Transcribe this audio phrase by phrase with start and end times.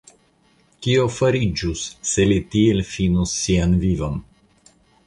[0.87, 4.23] Kio fariĝus, se li tiel finus sian vivon!